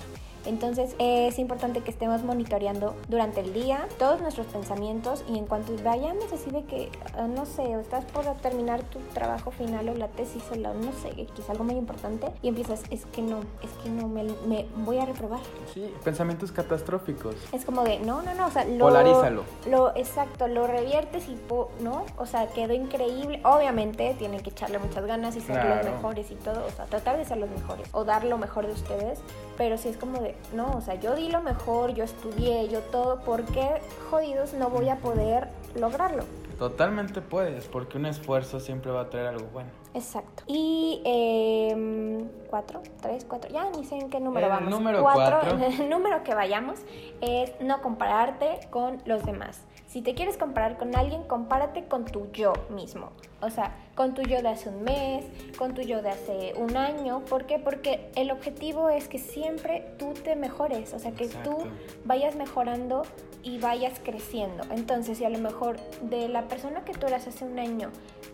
[0.46, 5.74] Entonces es importante que estemos monitoreando durante el día todos nuestros pensamientos y en cuanto
[5.84, 10.08] vayamos así de que, ah, no sé, estás por terminar tu trabajo final o la
[10.10, 13.70] tesis o la, no sé, quizá algo muy importante y empiezas, es que no, es
[13.84, 15.40] que no, me, me voy a reprobar.
[15.74, 17.36] Sí, pensamientos catastróficos.
[17.52, 18.86] Es como de, no, no, no, o sea, lo...
[18.86, 19.44] Polarízalo.
[19.70, 22.06] Lo, exacto, lo reviertes y, po- ¿no?
[22.18, 23.42] O sea, quedó increíble.
[23.46, 27.18] Obviamente tienen que echarle muchas ganas y ser los mejores y todo, o sea, tratar
[27.18, 29.20] de ser los mejores o dar lo mejor de ustedes,
[29.58, 32.80] pero sí es como de, no, o sea, yo di lo mejor, yo estudié, yo
[32.80, 36.24] todo, ¿por qué jodidos no voy a poder lograrlo?
[36.58, 39.70] Totalmente puedes, porque un esfuerzo siempre va a traer algo bueno.
[39.94, 40.44] Exacto.
[40.48, 44.70] Y eh, cuatro, tres, cuatro, ya ni sé en qué número El vamos.
[44.70, 45.66] número cuatro, cuatro.
[45.84, 46.80] el número que vayamos
[47.22, 49.62] es no compararte con los demás.
[49.94, 53.12] Si te quieres comparar con alguien, compárate con tu yo mismo.
[53.42, 55.24] O sea, con tu yo de hace un mes,
[55.56, 57.24] con tu yo de hace un año.
[57.26, 57.60] ¿Por qué?
[57.60, 60.96] Porque el objetivo es que siempre tú te mejores.
[60.96, 61.60] O sea, que tú
[62.06, 63.04] vayas mejorando
[63.44, 64.64] y vayas creciendo.
[64.72, 67.92] Entonces, si a lo mejor de la persona que tú eras hace un año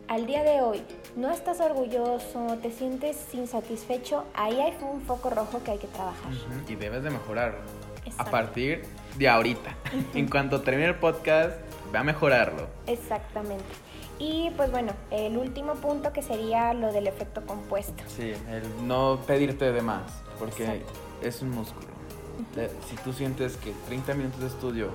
[0.07, 0.81] al día de hoy
[1.17, 6.31] no estás orgulloso, te sientes insatisfecho, ahí hay un foco rojo que hay que trabajar.
[6.69, 7.09] Y debes de
[8.19, 8.83] A partir
[9.17, 9.71] de ahorita.
[10.13, 11.57] en cuanto termine el podcast,
[11.93, 12.67] va a mejorarlo.
[12.85, 13.63] Exactamente.
[14.19, 18.03] Y pues bueno, el último punto que sería lo del efecto compuesto.
[18.07, 20.03] Sí, el no pedirte de más,
[20.37, 20.93] porque Exacto.
[21.21, 21.87] es un músculo.
[22.55, 24.89] De- Si tú sientes que 30 minutos de estudio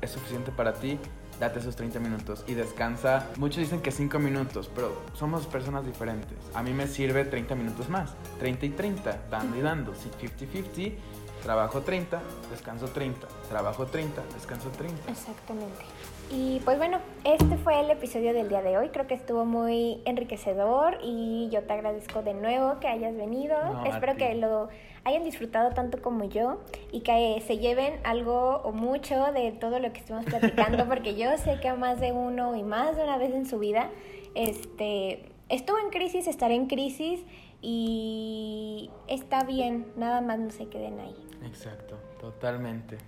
[0.00, 0.98] es suficiente para ti,
[1.38, 3.26] date esos 30 minutos y descansa.
[3.36, 6.36] Muchos dicen que 5 minutos, pero somos personas diferentes.
[6.54, 9.94] A mí me sirve 30 minutos más, 30 y 30, dando y dando.
[9.94, 10.94] Si 50-50,
[11.42, 12.20] trabajo 30,
[12.50, 15.10] descanso 30, trabajo 30, descanso 30.
[15.10, 15.84] Exactamente.
[16.32, 18.90] Y pues bueno, este fue el episodio del día de hoy.
[18.90, 23.56] Creo que estuvo muy enriquecedor y yo te agradezco de nuevo que hayas venido.
[23.64, 24.68] No, Espero que lo
[25.04, 26.60] hayan disfrutado tanto como yo
[26.92, 31.36] y que se lleven algo o mucho de todo lo que estuvimos platicando, porque yo
[31.36, 33.90] sé que a más de uno y más de una vez en su vida
[34.36, 37.20] este, estuvo en crisis, estará en crisis
[37.60, 41.29] y está bien, nada más no se queden ahí.
[41.44, 42.98] Exacto, totalmente.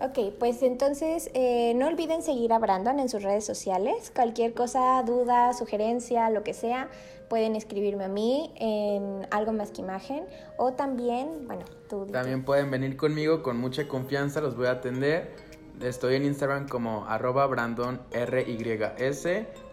[0.00, 4.12] Ok, pues entonces eh, no olviden seguir a Brandon en sus redes sociales.
[4.14, 6.88] Cualquier cosa, duda, sugerencia, lo que sea,
[7.28, 10.24] pueden escribirme a mí en algo más que imagen.
[10.58, 12.06] O también, bueno, tú.
[12.06, 15.32] También pueden venir conmigo con mucha confianza, los voy a atender.
[15.80, 19.26] Estoy en Instagram como arroba Brandon RYS,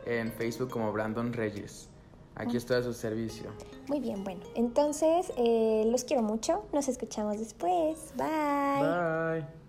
[0.06, 1.90] en Facebook como Brandon Reyes.
[2.36, 3.52] Aquí estoy a su servicio.
[3.88, 4.42] Muy bien, bueno.
[4.56, 6.64] Entonces, eh, los quiero mucho.
[6.74, 8.14] Nos escuchamos después.
[8.16, 8.88] Bye.
[8.88, 9.62] Bye.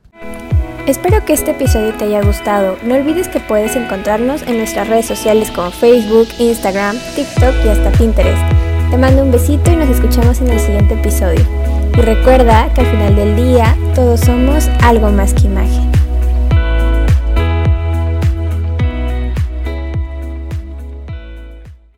[0.87, 2.77] Espero que este episodio te haya gustado.
[2.83, 7.93] No olvides que puedes encontrarnos en nuestras redes sociales como Facebook, Instagram, TikTok y hasta
[7.93, 8.43] Pinterest.
[8.91, 11.47] Te mando un besito y nos escuchamos en el siguiente episodio.
[11.97, 15.92] Y recuerda que al final del día todos somos algo más que imagen.